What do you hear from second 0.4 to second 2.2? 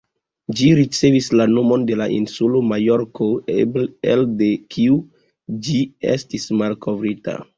Ĝi ricevis la nomon de la